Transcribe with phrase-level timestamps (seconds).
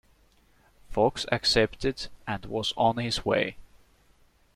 [0.89, 3.55] Fox accepted and was on his way.